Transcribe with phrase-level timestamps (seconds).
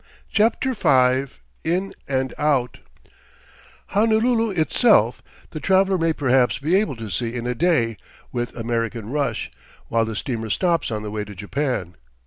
[0.31, 1.31] CHAPTER V
[1.63, 2.79] IN AND OUT
[3.89, 7.97] Honolulu itself the traveler may perhaps be able to see in a day,
[8.31, 9.51] with American rush,
[9.89, 11.97] while the steamer stops on the way to Japan.